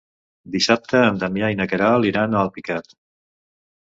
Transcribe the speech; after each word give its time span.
Dissabte 0.53 1.01
en 1.09 1.19
Damià 1.23 1.49
i 1.55 1.59
na 1.59 1.67
Queralt 1.73 2.07
iran 2.13 2.33
a 2.33 2.39
Alpicat. 2.47 2.97